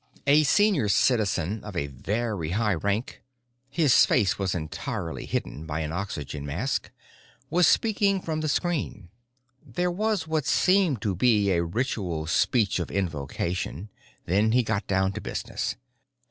A 0.25 0.41
Senior 0.41 0.89
Citizen 0.89 1.63
of 1.63 1.77
a 1.77 1.85
very 1.85 2.49
high 2.57 2.73
rank 2.73 3.21
(his 3.69 4.03
face 4.03 4.39
was 4.39 4.55
entirely 4.55 5.27
hidden 5.27 5.67
by 5.67 5.81
an 5.81 5.91
oxygen 5.91 6.43
mask) 6.43 6.89
was 7.51 7.67
speaking 7.67 8.19
from 8.19 8.41
the 8.41 8.49
screen. 8.49 9.09
There 9.63 9.91
was 9.91 10.27
what 10.27 10.47
seemed 10.47 11.03
to 11.03 11.13
be 11.15 11.51
a 11.51 11.63
ritual 11.63 12.25
speech 12.25 12.79
of 12.79 12.89
invocation, 12.89 13.91
then 14.25 14.53
he 14.53 14.63
got 14.63 14.87
down 14.87 15.11
to 15.13 15.21
business. 15.21 15.75